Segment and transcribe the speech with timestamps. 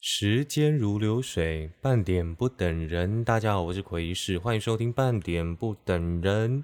[0.00, 3.24] 时间如流水，半点不等人。
[3.24, 6.62] 大家好，我是奎一士，欢迎收听半点不等人。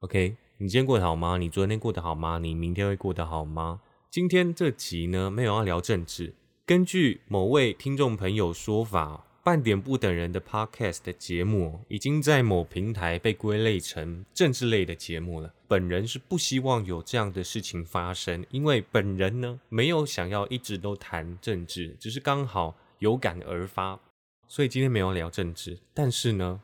[0.00, 1.36] OK，你今天过得好吗？
[1.36, 2.38] 你昨天过得好吗？
[2.38, 3.82] 你明天会过得好吗？
[4.10, 6.34] 今天这集呢，没有要聊政治。
[6.64, 15.52] 根据某位听众朋友说法，半点不等人的 Podcast 的节目已经在某平台被归类成政治类的节目了。
[15.66, 23.98] 本人是不希望有这样的事情发生，因为本人呢没有想要一直都谈政治，只是刚好有感而发，
[24.46, 25.76] 所以今天没有聊政治。
[25.92, 26.60] 但是呢，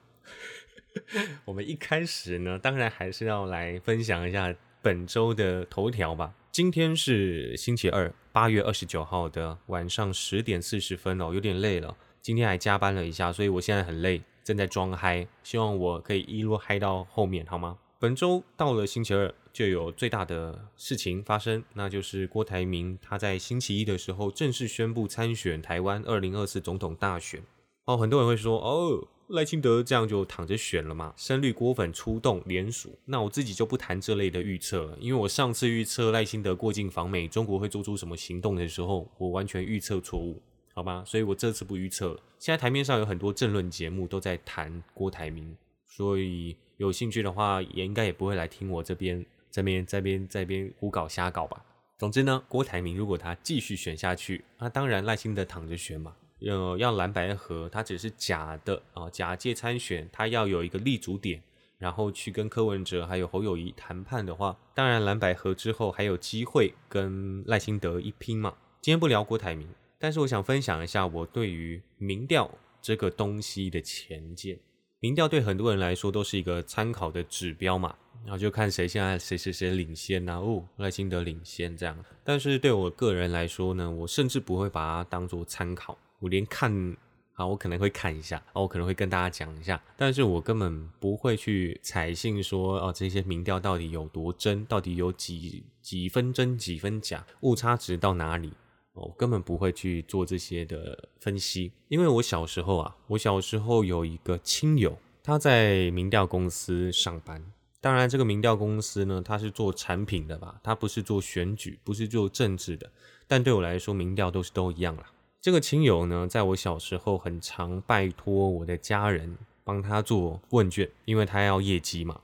[1.47, 6.33] 我们一开始呢，当然还是要来分享一下本周的头条吧。
[6.53, 11.97] 今天是星期二，八月二十九号的晚上十点四十分哦，有点累了，
[12.29, 17.79] 今天还加班了一下，所以我现在很累，正在装嗨，希望我可以一路嗨到后面，好吗？
[17.99, 27.43] 本周到了星期二，就有最大的事情发生，那就是郭台铭他在星期一的时候正式宣布参选台湾二零二四总统大选。
[27.87, 31.15] 哦，很多人会说，哦，赖清德这样就躺着选了嘛？
[31.17, 40.43] 深绿郭粉出动联署，那我自己就不谈这类的预测了，因为我上次预测赖清德过境访美，中国会做出什么行动的时候，我完全预测错误，
[40.79, 41.03] 好吧？
[41.05, 42.21] 所以我这次不预测了。
[42.39, 46.57] 现在台面上有很多政论节目都在谈郭台铭，所以。
[46.79, 51.61] 有兴趣的话，也应该也不会来听我这边这边这边这边胡搞瞎搞吧。
[51.99, 56.15] 总之呢，郭台铭如果他继续选下去，那当然赖清德躺着选嘛。
[56.39, 61.43] 要要蓝白合，他只是假的啊，假借参选，他要有一个立足点，
[61.79, 68.55] 然后去跟柯文哲还有侯友谊谈判的话，当然蓝白合之后还有机会跟赖清德一拼嘛。
[68.81, 69.67] 今天不聊郭台铭，
[69.99, 74.59] 但是我想分享一下我对于民调这个东西的浅见。
[75.01, 81.97] 民调对很多人来说都是一个参考的指标嘛，然后就看谁现在谁谁谁领先呐，哦，赖清德领先这样。
[82.25, 86.97] 但是对我个人来说呢，我甚至不会把它当做参考，我连看
[87.35, 98.53] 啊，我可能会看一下，啊，我可能会跟大家讲一下，但是我根本不会去采信说，哦，这些民调到底有多真，到底有几几分真几分假，误差值到哪里。
[99.01, 107.45] 我根本不会去做这些的分析，因为我小时候啊，我小时候有一个亲友，他在民调公司上班。
[107.81, 112.91] 当然，这个民调公司呢，他是做产品的吧，他不是做选举，不是做政治的。
[113.29, 115.05] 但对我来说，民调都是都一样啦。
[115.41, 122.21] 这个亲友呢，在我小时候很常拜托我的家人帮他做问卷，因为他要业绩嘛。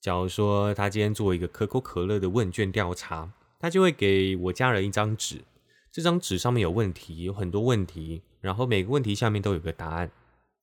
[0.00, 5.40] 假如说他今天做一个可口可乐的问卷调查，他就会给我家人一张纸。
[5.90, 10.10] 这张纸上面有问题，有很多问题，然后每个问题下面都有个答案。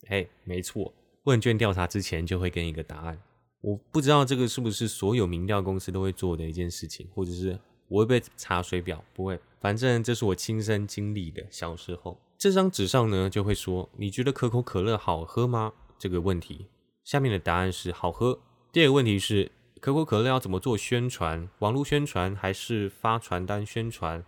[0.08, 0.94] 哎，没错，
[1.24, 3.19] 问卷调查之前就会跟一个答案。
[3.62, 9.03] 我不知道这个是不是所有民调公司都会做的一件事情，或者是我会不会查水表？
[9.13, 11.44] 不会，反正这是我亲身经历的。
[11.50, 16.68] 小时候，这张纸上呢就会说：“你觉得可口可乐好喝吗？”这个问题
[17.03, 18.40] 下面的答案是好喝。
[18.72, 21.50] 第二个问题是可口可乐要怎么做宣传？
[21.59, 24.24] 网络宣传还是发传单宣传？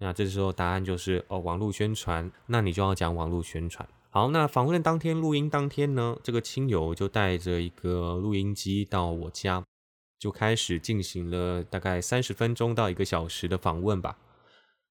[0.00, 3.86] 那这时候答案就是哦，网络宣传，那你就要讲网络宣传。
[4.08, 9.62] 好，那访问当天录音当天呢，这个亲友就带着一个录音机到我家，
[10.18, 14.18] 就开始进行了大概三十分钟到一个小时的访问吧。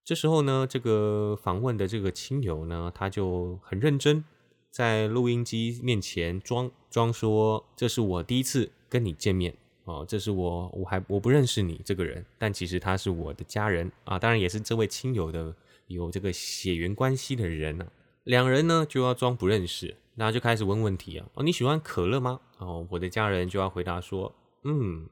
[0.06, 4.24] 这时候呢，这个访问的这个亲友呢，他就很认真，
[4.72, 9.56] 在录音机面前装装说，这是我第一次跟你见面。
[9.86, 15.56] 哦，这是我，我还我不认识你这个人，但其实他是我的家人啊，当然也是这位亲友的
[15.88, 17.88] 有这个血缘关系的人呢。
[18.26, 21.26] 两人呢就要装不认识，那就开始问问题啊。
[21.34, 22.40] 哦，你喜欢可乐吗？
[22.60, 24.32] 哦，我的家人就要回答说，
[24.64, 25.08] 嗯，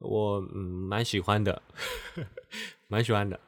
[0.00, 1.62] 我嗯蛮喜欢的，
[2.88, 3.38] 蛮喜欢的。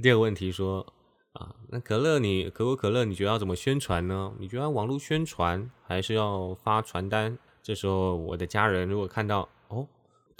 [0.00, 0.86] 第二个问题说
[1.32, 4.32] 啊，那可乐你可口可乐你觉得要怎么宣传呢？
[4.38, 7.36] 你觉得网络宣传还是要发传单？
[7.62, 9.88] 这时候我的家人如果看到哦。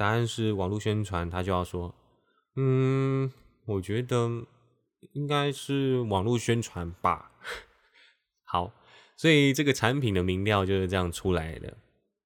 [0.00, 1.94] 答案是网络宣传，他就要说，
[2.56, 3.30] 嗯，
[3.66, 4.46] 我觉得
[5.12, 7.32] 应该是网络宣传吧。
[8.48, 8.72] 好，
[9.14, 11.76] 所以这个产品的民调就是这样出来的。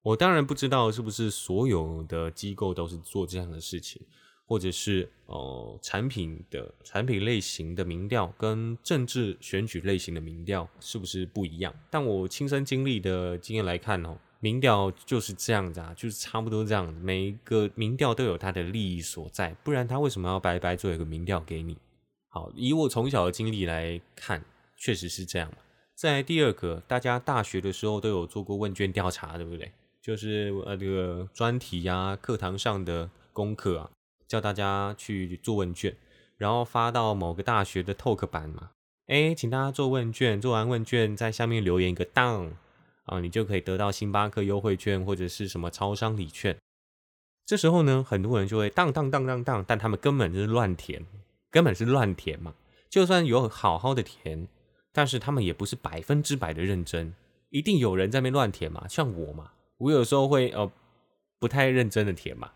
[0.03, 4.01] 我当然不知道是不是所有的机构都是做这样的事情，
[4.45, 11.75] 或者是哦，产品的产品类型的民调跟政治选举类型的民调是不是不一样？
[11.91, 14.17] 但我亲身经历的经验来看哦。
[14.39, 16.93] 民调就是这样子啊，就是差不多这样。
[17.01, 21.77] 每一个民调都有它的利益所在，不然他为什么要白白做一个民调给你？
[22.29, 24.43] 好，以我从小的经历来看，
[24.75, 25.51] 确实是这样
[25.95, 29.71] 在第二个，大家大学的时候都有做过问卷调查，对不对？
[30.01, 33.89] 就是呃这个专题呀，课堂上的功课啊，
[34.27, 35.95] 叫大家去做问卷，
[36.37, 38.71] 然后发到某个大学的 talk 版嘛。
[39.07, 42.51] 哎，请大家做问卷，做完问卷在下面留言一个当
[43.05, 46.57] 啊，你就可以得到星巴克优惠券或者是什么超商礼券。
[47.45, 51.05] 这时候呢，很多人就会当当当当当，但他们根本就是乱填，
[51.51, 52.55] 根本是乱填嘛。
[52.89, 54.47] 就算有好好的填，
[54.91, 57.13] 但是他们也不是百分之百的认真，
[57.49, 58.87] 一定有人在那边乱填嘛。
[58.87, 60.71] 像我嘛，我有时候会呃
[61.37, 62.51] 不太认真的填嘛。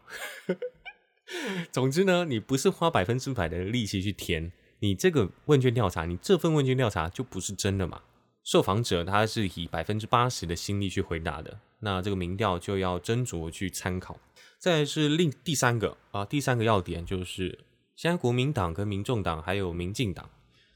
[1.72, 8.02] 总之呢，你不是花百分之百的力气去填，你这个问卷调查，你这份问卷调查就不是真的嘛。
[8.50, 14.18] 受访者他是以百分之八十的心力去回答的，那这个民调就要斟酌去参考。
[14.58, 17.60] 再是另第三个啊，第三个要点就是，
[17.96, 20.28] 现在国民党跟民众党还有民进党，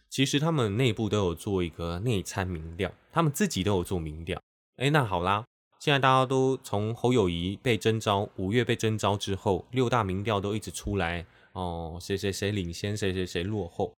[0.07, 4.39] 其实他们内部都有做一个内参民调，他们自己都有做民调。
[4.75, 5.43] 哎，那好啦，
[5.79, 13.95] 现在大家都从侯友谊被征召，五月被征召之后，六大民调都一直出来哦，谁谁谁领先，谁谁谁落后。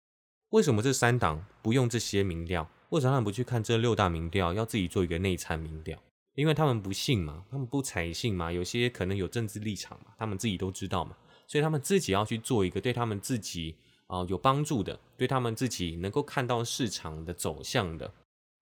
[0.52, 2.70] 为什么这三党不用这些民调？
[2.90, 5.98] 为什么他们不去看这六大民调，要自己做一个内参民调？
[6.36, 11.16] 因为他们不信嘛，他们不采信嘛，有些可能有政治立场嘛，他们自己都知道嘛，
[11.48, 13.76] 所以他们自己要去做一个对他们自己
[14.08, 18.12] 啊有帮助的，对他们自己能够看到市场的走向的，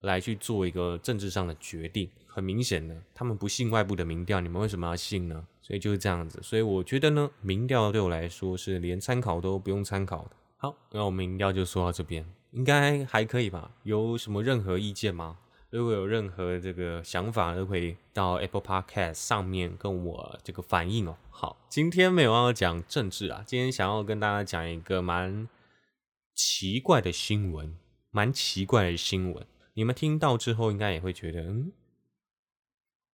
[0.02, 2.10] 来去做一个政治上的决定。
[2.28, 5.48] 很明显的，他们不信外部的民调，你们为什么要信呢？
[5.62, 6.40] 所以就是这样子。
[6.42, 10.32] 所以我觉得呢，民调对我来说是连参考都不用参考的。
[10.58, 13.72] 好，那我们民调就说到这边，应该还可以吧？
[13.84, 15.40] 有什么任何意见吗？
[15.70, 21.18] 如果有任何这个想法，都可以到 Apple Podcast 上面跟我这个反映哦。
[21.32, 25.50] 好，今天没有要讲政治啊，今天想要跟大家讲一个蛮
[26.36, 27.76] 奇怪的新闻，
[28.12, 29.48] 蛮奇怪的新闻。
[29.74, 31.72] 你们听到之后，应该也会觉得，嗯，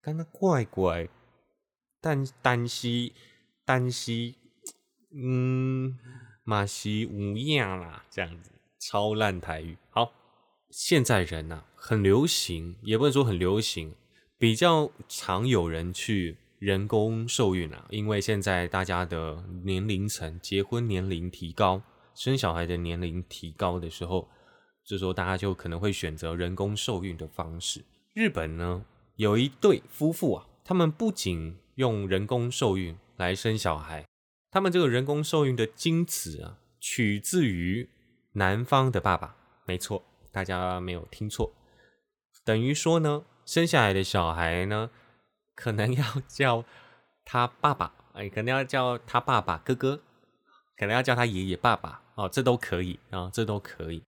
[0.01, 1.07] 刚刚怪怪，
[2.01, 3.13] 但单西
[3.63, 4.35] 单西，
[5.12, 5.97] 嗯，
[6.44, 9.78] 马西无恙啦，这样子，超烂台语。
[9.90, 10.14] 好。
[10.72, 13.96] 现在人呐，很流行，也不能说很流行，
[14.38, 17.88] 比较常有人去人工受孕啊。
[17.90, 21.81] 因为现在大家的年龄层，结婚年龄提高，
[22.14, 24.30] 生小孩的年龄提高的时候，
[24.86, 27.84] 这时候大家就可能会选择人工受孕的方式。
[28.14, 28.86] 日本呢，
[29.16, 34.06] 有一对夫妇啊，他们不仅用人工受孕来生小孩，
[34.52, 37.90] 他们这个人工受孕的精子啊，取自于
[38.34, 39.36] 男方的爸爸，
[39.66, 40.04] 没错。
[40.31, 41.52] 大家没有听错，
[42.46, 44.92] 等于说呢，生下来的小孩呢，
[45.56, 46.64] 可能要叫
[47.26, 50.02] 他爸爸，哎，可能要叫他爸爸哥哥，
[50.78, 54.04] 可能要叫他爷爷爸爸，哦，这都可以啊，这都可以。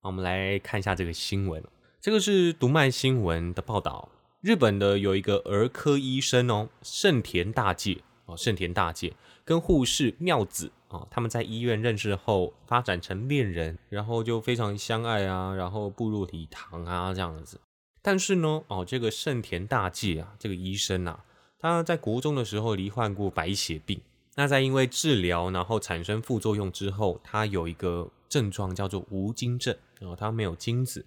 [0.00, 1.62] 我们来看一下这个新闻，
[2.00, 4.08] 这个是读卖新闻的报道，
[4.40, 9.12] 日本的有一个儿科医生哦，盛田大介哦，盛田大介
[9.44, 10.72] 跟护士妙子。
[10.88, 17.60] 哦，他们在医院认识后发展成恋人，然后就非常相爱啊，然后步入礼堂啊这样子。
[18.02, 21.24] 但是呢，哦，这个盛田大介啊，这个医生啊，
[21.58, 24.00] 他在国中的时候罹患过白血病。
[24.36, 31.04] 那在因为治疗然后产生副作用之后，他有一个症状叫做无精症，然后他没有精子，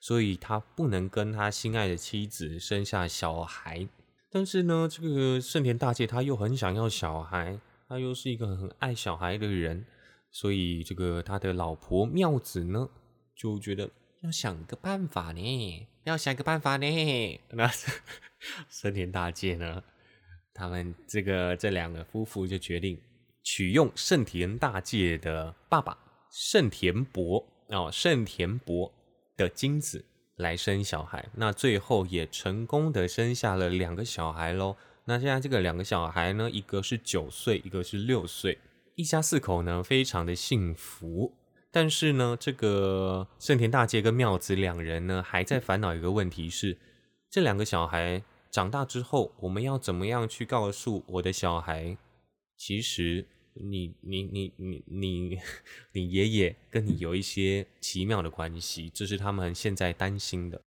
[0.00, 3.88] 所以他不能跟他心爱的妻子生下小孩。
[4.30, 7.58] 但是呢，这个盛田大介他又很想要小孩。
[7.88, 9.86] 他又是一个很爱小孩的人，
[10.30, 12.86] 所以这个他的老婆妙子呢，
[13.34, 13.88] 就觉得
[14.20, 17.40] 要想个办法呢，要想个办法呢。
[17.50, 17.66] 那
[18.68, 19.82] 森田大介呢，
[20.52, 23.00] 他们这个这两个夫妇就决定
[23.42, 25.96] 取用盛田大介的爸爸
[26.30, 28.92] 盛田博哦，盛田博
[29.34, 30.04] 的精子
[30.36, 31.26] 来生小孩。
[31.34, 34.76] 那最后也成功的生下了两个小孩喽。
[35.08, 38.58] 那现在这个两个小孩呢，一个是九岁，一个是六岁，
[38.94, 41.32] 一家四口呢非常的幸福。
[41.70, 46.76] 但是呢，这个盛田大介跟妙子两人呢，还在烦恼一个问题是：
[47.30, 51.96] 这两个小孩长大之后，我们要怎么样去告诉我的小孩，
[52.58, 53.24] 其实
[53.54, 55.38] 你你你你你
[55.92, 60.60] 你爷爷跟你有一些奇妙的关系，这是他们现在担心的。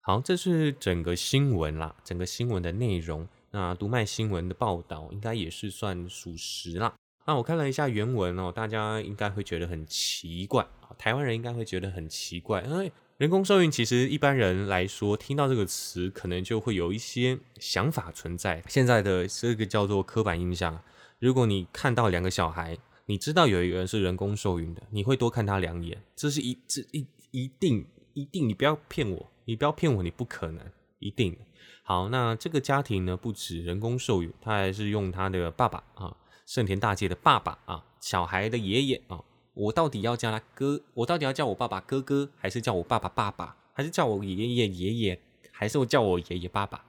[0.00, 3.28] 好，这是整个新闻啦，整个新闻的内容。
[3.54, 6.92] 那读卖新闻的报道应该也是算属实啦。
[7.24, 10.66] 那我看了一下原文哦，大家应该会觉得很奇怪，
[10.98, 18.60] 台湾人应该会觉得很奇怪，因为人工受孕其实一般人来说听到这个词，可能就会有一些想法存在。
[18.66, 20.82] 现在的这个叫做刻板印象，
[21.20, 30.60] 如果你看到两个小孩，你知道有一个人是人工受孕的，你会多看他两眼，这是一这一一定一定，你不要骗我，你不要骗我，你不可能
[31.04, 31.36] 一定。
[31.82, 40.80] 好，那这个家庭呢，不止人工受孕，他还是用他的爸爸啊，盛田大介的爸爸啊，小孩的爷爷啊，我到底要叫他哥？
[40.94, 45.20] 我到底要叫我爸爸哥哥，还是叫我爸爸爸爸，还是叫我爷爷爷爷，
[45.52, 46.86] 还是我叫我爷爷爸爸？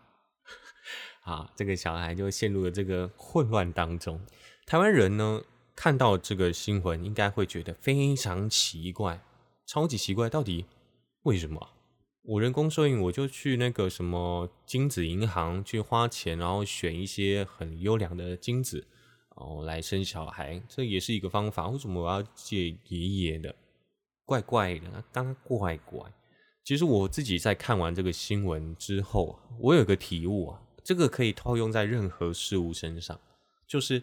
[1.28, 4.26] 啊，这个小孩就陷入了这个混乱当中。
[4.66, 5.42] 台湾人呢，
[5.76, 9.20] 看到这个新闻，应该会觉得非常奇怪，
[9.66, 10.66] 超级奇怪，到底
[11.24, 11.75] 为什么？
[12.27, 18.88] 我人工受孕，我就去那个什么精子银行去花钱，然后选一些很优良的精子，
[19.36, 21.67] 哦，来生小孩，这也是一个方法。
[21.67, 23.55] 为什么我要借爷爷的？
[24.25, 26.12] 怪怪的，当怪怪。
[26.63, 33.22] 其实我自己在看完这个新闻之后，我有个体悟啊，这个可以套用在任何事物身上，
[33.67, 34.01] 就是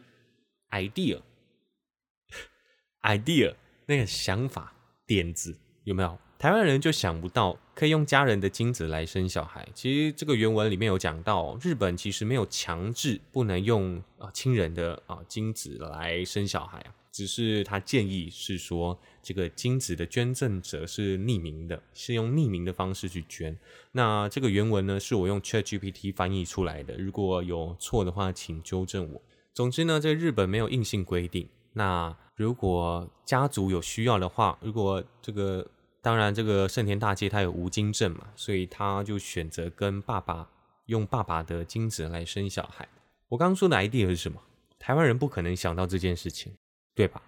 [0.70, 4.72] idea，idea 那个想法
[5.04, 6.18] 点子有没有？
[6.38, 9.64] 台湾人就想不到可以用家人的精子来生小孩。
[9.74, 23.56] 其实这个原文里面有讲到，日本其实没有强制不能用啊亲人的啊精子来生小孩啊，只是他建议是说，这个精子的捐赠者是匿名的，是用匿名的方式去捐。
[23.92, 29.22] 那这个原文呢，是我用 ChatGPT 翻译出来的，如果有错的话，请纠正我。
[29.54, 31.48] 总之呢，在日本没有硬性规定。
[31.74, 35.66] 那如果家族有需要的话，如果这个
[36.00, 40.48] 当然，这个盛田大介他有无精症嘛，所以他就选择跟爸爸
[40.86, 42.88] 用爸爸的精子来生小孩。
[43.28, 44.40] 我刚刚说的 idea 是什么？
[44.78, 46.52] 台湾人不可能想到这件事情，
[46.94, 47.22] 对吧？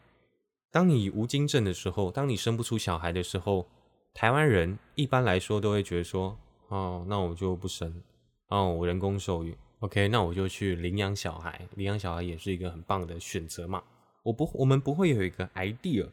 [0.72, 3.64] 当你无精症的时候，当你生不出小孩的时候，
[4.12, 6.36] 台湾人一般来说都会觉得说：
[6.68, 8.02] 哦，那我就不生，
[8.48, 13.80] 哦，我人工受孕，OK，那我就去领养小孩，领养小孩也是一个很棒的选择嘛。
[14.24, 16.10] 我不，我们不会有一个 idea。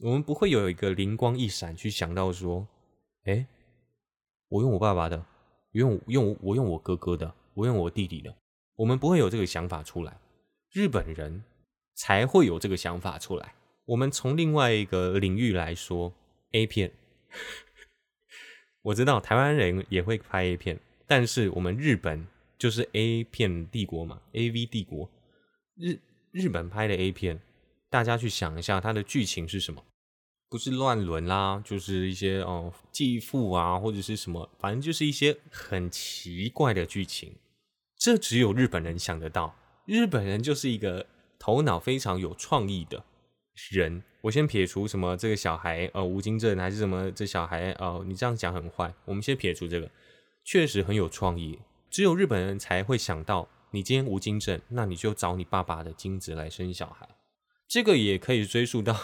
[0.00, 2.66] 我们不会有一个灵光一闪去想到说，
[3.24, 3.46] 哎，
[4.48, 5.24] 我用我爸爸的，
[5.72, 8.34] 用用我用我哥哥的，我用我弟弟的，
[8.74, 10.18] 我们不会有这个想法出来。
[10.72, 11.44] 日本人
[11.94, 13.54] 才会有这个想法出来。
[13.84, 16.12] 我们从另外一个领域来说
[16.52, 16.90] ，A 片，
[18.82, 22.26] 我知道台湾人也会拍 A 片，但是我们日本
[22.58, 25.08] 就是 A 片帝国嘛，AV 帝国，
[25.76, 25.98] 日
[26.32, 27.40] 日本拍的 A 片，
[27.90, 29.84] 大家去想一下它的剧情是什么。
[30.48, 37.34] 不是乱伦啦，就是一些哦继父啊，或者是什么，反正就是一些很奇怪的剧情。
[37.98, 39.54] 这只有日本人想得到。
[39.84, 41.06] 日本人就是一个
[41.38, 43.04] 头脑非常有创意的
[43.70, 44.02] 人。
[44.22, 48.94] 我先撇除什么这个小孩呃无精症还是什么这小孩哦，你这样讲很坏。
[49.04, 49.90] 我们先撇除这个，
[50.44, 51.58] 确实很有创意。
[51.90, 57.08] 只有日本人才会想到，你今天无精症，那你就找你爸爸的精子来生小孩。
[57.66, 58.96] 这个也可以追溯到。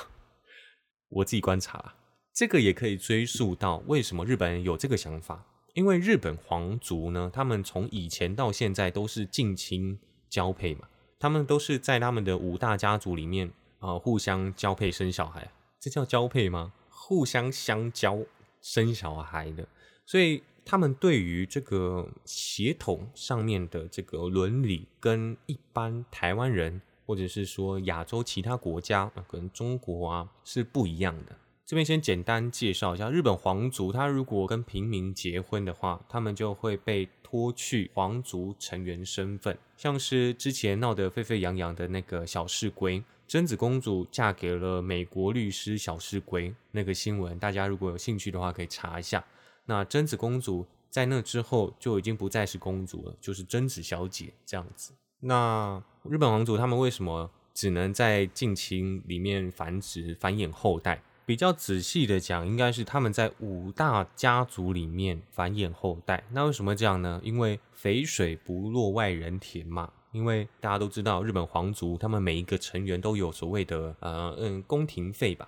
[1.09, 1.95] 我自己观察，
[2.35, 5.47] 这个也可以追溯到为什么日本人有这个想法。
[5.73, 9.99] 因为日本皇族呢，他们从以前到现在都是近亲
[10.29, 10.87] 交配嘛，
[11.19, 16.75] 他们都是在他们的五大家族里面啊互相交配生小孩，这叫交配吗？
[16.91, 18.19] 互相相交
[18.61, 19.67] 生小孩的，
[20.05, 26.83] 所以他们对于这个血统上面的这个伦理，跟一般台湾人。
[27.07, 31.35] 或者是说亚洲其他国家啊，跟中国啊是不一样的。
[31.65, 39.57] 这边先简单介绍一下，日本皇族他如果跟平民结婚的话，他们就会被脱去皇族成员身份。
[39.75, 49.25] 像是之前闹得沸沸扬扬的那个小室圭，贞子公主嫁给了美国律师小室圭那个新闻，大家如果有兴趣的话可以查一下。
[49.69, 54.95] 那贞子公主在那之后就已经不再是公主了，就是贞子小姐这样子。
[55.21, 61.03] 那日本皇族他们为什么只能在近亲里面繁殖繁衍后代？
[61.27, 66.25] 比较仔细的讲，应该是他们在五大家族里面繁衍后代。
[66.33, 67.21] 那为什么这样呢？
[67.23, 69.93] 因为肥水不落外人田嘛。
[70.11, 75.47] 因为大家都知道，日本皇族他们每一个成员都有所谓的呃嗯宫廷费吧。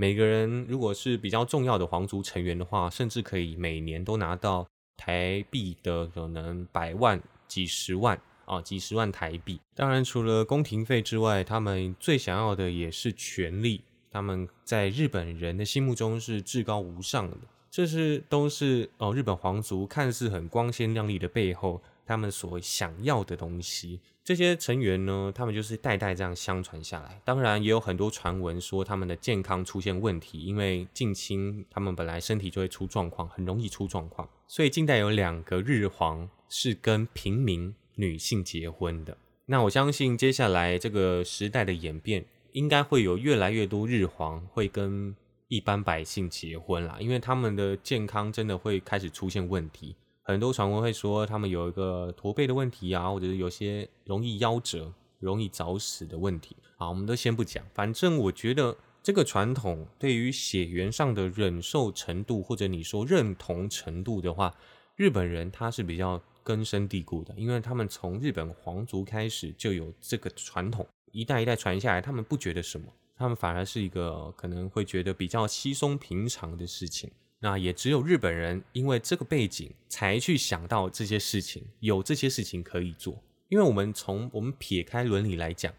[0.00, 4.66] 每个人如果是比较重要的皇族成员的话，甚至可以每年都拿到
[4.96, 8.18] 台币的可能百万、几十万。
[8.46, 9.60] 啊，几十万台币。
[9.76, 13.82] 当然，除了宫廷费之外，他们最想要的也是权力。
[14.10, 17.36] 他们在日本人的心目中是至高无上的。
[17.70, 24.00] 这是都是哦，日本皇族看似很光鲜亮丽的背后，他们所想要的东西。
[24.30, 27.20] 这些成员呢，他们就是代代这样相传下来。
[27.24, 34.28] 当然，也有很多传闻说他们的健康出现问题，因为近亲他们本来身体就会出状况，很容易出状况。
[34.46, 37.74] 所以近代有两个日皇是跟平民。
[37.96, 45.14] 女性结婚的，那我相信接下来这个时代的演变，应该会有越来越多日皇会跟
[45.48, 49.96] 一般百姓结婚啦，因为他们的健康真的会开始出现问题，
[50.30, 56.56] 很多传闻会说他们有一个驼背的问题啊，或者有些容易夭折、容易早死的问题。
[56.76, 64.54] 好，我们都先不讲，反正我觉得这个传统对于血缘上的忍受程度，或者你说认同程度的话，
[64.96, 77.10] 日本人他是比较根深蒂固的，因为他们从日本皇族开始就有这个传统，一代一代传下来，他们不觉得什么，他们反而是一个可能会觉得比较稀松平常的事情。
[77.40, 83.22] 那也只有日本人因为这个背景才去想到这些事情，有这些事情可以做。
[83.48, 85.72] 因为我们从我们撇开伦理来讲。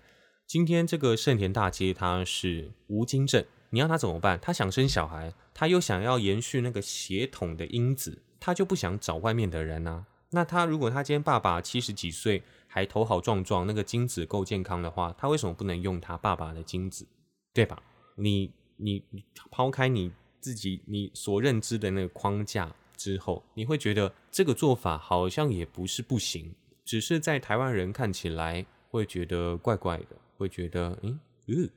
[0.45, 4.37] 今天这个盛田大街，他是无精症，你要他怎么办？
[4.41, 10.05] 他想生小孩，他又想要延续那个血统的因子，他就不想找外面的人啊。
[10.31, 17.07] 那他如果他今天爸爸七十几岁还头好壮壮，那个精子够健康的话，他为什么不能用他爸爸的精子？
[17.53, 17.81] 对吧？
[18.17, 19.05] 你你
[19.49, 30.17] 抛开你自己你所认知的那个框架之后，你会觉得这个做法好像也不是不行，只是在台湾人看起来会觉得怪怪的。
[30.41, 31.69] 会觉得，嗯，嗯，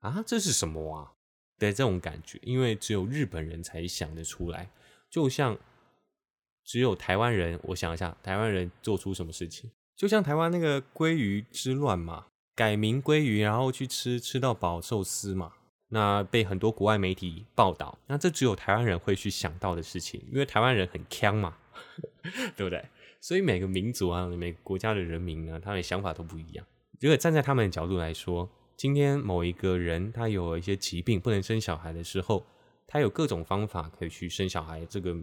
[0.00, 1.12] 啊，这是什么啊？
[1.58, 4.70] 的这种感觉，因为只有日本人才想得出来，
[5.10, 5.58] 就像
[6.64, 9.70] 只有台湾人，我想一下，台湾人做出什么事情？
[9.94, 15.52] 就像台湾那个鲑鱼之乱嘛，改名鲑鱼，然后去吃吃到饱寿司嘛，
[15.94, 21.58] 那被很多国外媒体报道，那这只有台湾人会去想到的事情，因为台湾人很强嘛，
[22.56, 22.82] 对不对？
[23.20, 26.64] 所以每个民族啊，每个国家的人民呢，他们想法都不一样。
[26.98, 32.42] 如果站在他们的角度来说，今天某一个人他有一些疾病不能生小孩的时候，
[32.86, 35.14] 他有各种方法可以去生小孩，这个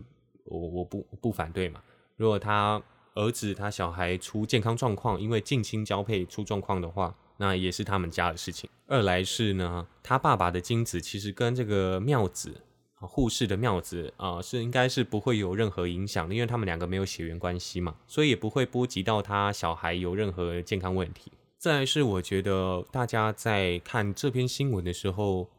[0.46, 1.82] 我我不不反对嘛。
[2.16, 2.80] 如果他
[3.16, 8.70] 儿子他小孩出健康状况，因为近亲交配出状况的话，那也是他们家的事情。
[8.86, 12.62] 二来是呢，他爸爸的精子其实跟这个妙子
[13.00, 21.32] 啊护士的妙子啊是应该是不会有任何影响的，因为他们两个没有血缘关系嘛，所以也不会波及到他小孩有任何健康问题。
[21.58, 25.50] 再是，我觉得大家在看这篇新闻的时候，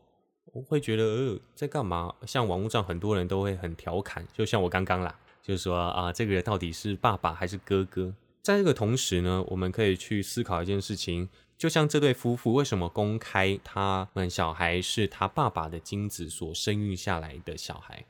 [0.52, 2.14] 我会觉得呃，在干嘛？
[2.26, 8.14] 像网络上很多人都会很调侃，就像我刚刚啦，就是说啊，这个人到底是爸爸还是哥哥？
[8.42, 11.28] 在这个同时呢，我们可以去思考一件事情，
[11.60, 18.06] 就像这对夫妇为什么公开他们小孩是他爸爸的精子所生育下来的小孩？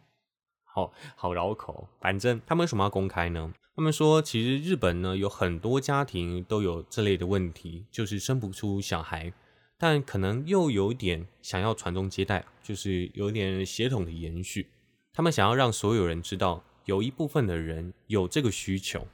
[0.63, 3.53] 好好绕口，反正他们为什么要公开呢？
[3.75, 9.33] 他们说，其实日本呢有很多家庭都有这类的问题，就是生不出小孩，
[9.77, 14.69] 但可能又有点想要传宗接代，就是有点血统的延续。
[15.13, 19.09] 他们想要让所有人知道，有一部分的人有这个需求。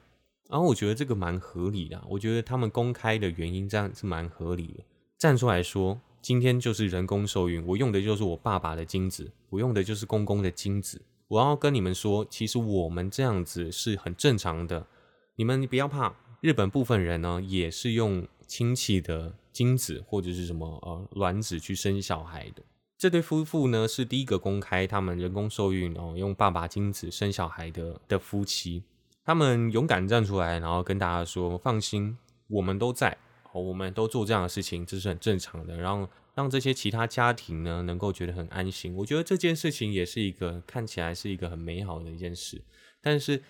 [0.49, 4.85] 然后我觉得这个蛮合理的，我觉得他们公开的原因这样是蛮合理的，
[5.19, 11.03] 站出来说，今天就是人工受孕，我用的就是我爸爸的精子，我用的就是公公的精子。
[11.29, 14.87] 我要跟你们说，其实我们这样子是很正常的。
[15.35, 22.63] 你们不要怕，日本部分人呢也是用亲戚的精子或者是什么呃卵子去生小孩的。
[22.97, 28.85] 这对夫妇呢是第一个公开他们人工受孕哦，用爸爸精子生小孩的的夫妻。
[29.27, 33.19] 他们勇敢站出来，然后跟大家说：放心，我们都在，
[33.53, 35.77] 我们都做这样的事情，这是很正常的。
[35.77, 36.09] 然后。
[36.37, 42.63] 让这些其他家庭呢能够觉得很安心，我觉得这件事情也是一个看起来是一个很美好的一件事。
[43.01, 43.43] 但是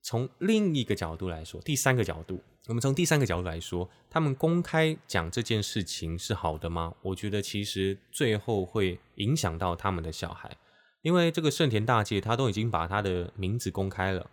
[0.00, 6.94] 从另一个角度来说，第三个角度，我们从第三个角度来说，他们公开讲这件事情是好的吗？
[7.02, 10.56] 我觉得其实最后会影响到他们的小孩，
[11.02, 14.30] 因为这个盛田大介他都已经把他的名字公开了，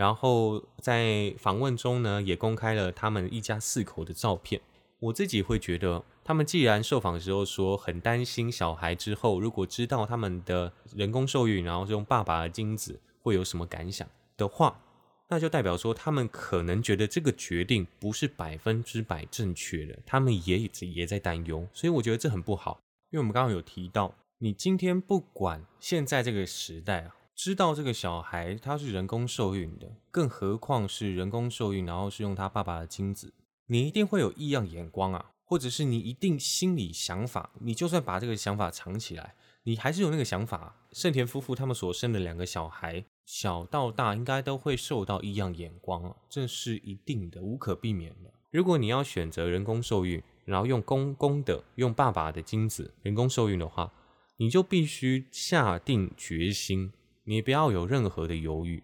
[0.00, 4.58] 然后在访问中呢也公开了他们一家四口的照片。
[4.98, 6.02] 我自己会觉得。
[6.22, 14.80] 他们既然受访的时候说很担心小孩之后如果知道他们的人工受孕，然后是用爸爸的精子会有什么感想的话，
[15.28, 22.78] 那就代表说他们可能觉得这个决定不是百分之百正确的，他们也也在担忧，所以我觉得这很不好。
[23.10, 33.32] 因为我们刚刚有提到，你今天不管现在这个时代啊，知道这个小孩他是人工受孕的，更何况是人工受孕，然后是用他爸爸的精子，
[33.68, 35.30] 你一定会有异样眼光啊。
[35.42, 40.76] 或者是你一定心里想法，你就算把这个想法藏起来，你还是有那个想法。
[40.92, 48.30] 盛田夫妇他们所生的两个小孩，小到大应该都会受到异样眼光，这是一定的，无可避免的。
[48.50, 53.90] 如果你要选择人工受孕，然后用公公的、用爸爸的精子人工受孕的话，
[54.36, 56.92] 你就必须下定决心，
[57.24, 58.82] 你不要有任何的犹豫，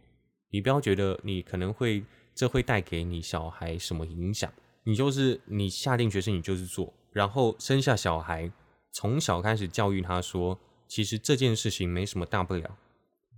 [0.51, 4.53] 你不要觉得你可能会这会带给你小孩什么影响。
[4.85, 8.51] 你就是你下定决心，你就是做，然后生下小孩，
[8.93, 12.77] 从小开始教育他说，其实这件事情没什么大不了。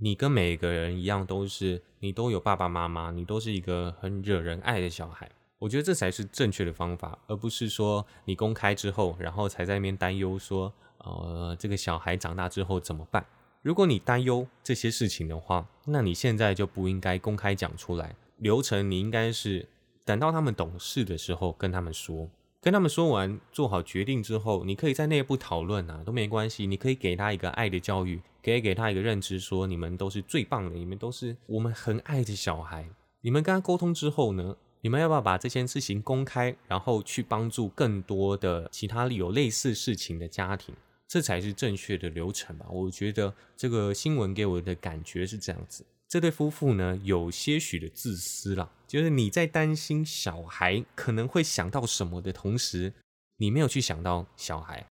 [0.01, 5.31] 你跟每个人一样，都是你都有爸爸妈妈，你都是一个很惹人爱的小孩。
[5.59, 13.27] 我觉得这才是正确的方法，而不是说你公开之后，然后才在那边担忧说，呃，这个小孩长大之后怎么办？
[13.69, 18.17] 如果你担忧这些事情的话，那你现在就不应该公开讲出来。
[18.39, 19.69] 流程你应该是
[20.07, 22.31] 等到他们懂事的时候跟他们说，
[22.63, 26.67] 跟他们说完做好决定之后，你可以在内部讨论啊，都没关系。
[26.67, 32.89] 你可以给他一个爱的教育，可以给他一个认知，说你们都是最棒的，你们都是我们很爱的小孩。
[33.21, 40.75] 你们跟他沟通之后呢，你们要不要把这件事情公开，然后去帮助更多的其他有类似事情的家庭？
[41.09, 42.67] 这才是正确的流程吧？
[42.71, 45.85] 我觉得这个新闻给我的感觉是这样子。
[46.07, 52.93] 这对夫妇呢，有些许的自私了，就是你在担心小孩可能会想到什么的同时，
[53.39, 54.87] 你没有去想到小孩。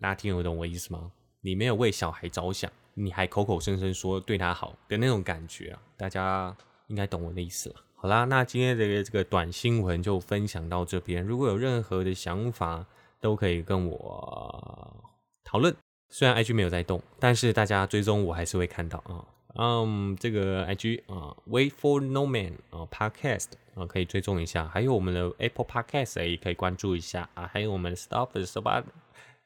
[0.00, 1.12] 大家听得懂我意思吗？
[1.40, 6.56] 你没有为小孩着想，你还口口声声说对他好的那种感觉啊，大家
[6.88, 7.76] 应该懂我的意思了。
[7.94, 11.24] 好啦，那今天的这个短新闻就分享到这边。
[11.24, 12.84] 如果有任何的想法，
[13.20, 15.11] 都可以跟我。
[15.52, 15.76] 讨论
[16.08, 19.22] 虽然 IG 没有在动，但是大家追踪我还是会看到啊。
[19.56, 24.66] 嗯，这个 IG 啊，Wait for No Man 啊，Podcast 啊，可以追踪一下。
[24.66, 27.46] 还有我们的 Apple Podcast 也可以关注一下啊。
[27.52, 28.84] 还有我们的 Stop Spot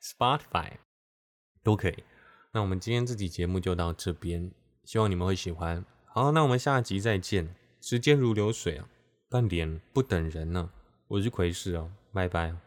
[0.01, 0.75] Spotify
[1.65, 2.05] 都可以。
[2.53, 4.53] 那我们今天这集节目就到这边，
[4.85, 5.85] 希望你们会喜欢。
[6.05, 7.53] 好，那我们下集再见。
[7.81, 8.89] 时间如流水啊，
[9.29, 10.71] 半点不等人呢。
[11.09, 12.66] 我是奎士哦，拜拜。